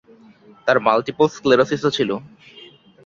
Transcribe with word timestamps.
তার 0.67 0.77
মাল্টিপল 0.85 1.27
স্ক্লেরোসিসও 1.35 1.89
ছিল। 1.97 2.09